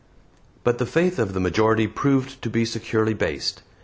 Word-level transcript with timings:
But 0.63 0.79
the 0.79 0.87
faith 0.87 1.19
of 1.19 1.33
the 1.35 1.39
majority 1.39 1.85
proved 1.85 2.41
to 2.41 2.49
be 2.49 2.65
securely 2.65 3.13
based. 3.13 3.61